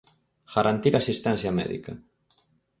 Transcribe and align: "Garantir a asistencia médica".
"Garantir 0.53 0.93
a 0.95 1.01
asistencia 1.03 1.55
médica". 1.59 1.93